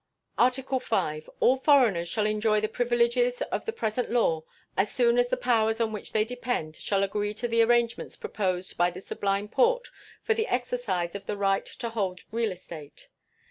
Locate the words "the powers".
5.29-5.79